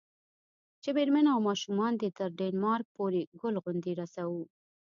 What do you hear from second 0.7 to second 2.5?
چې میرمن او ماشومان دې تر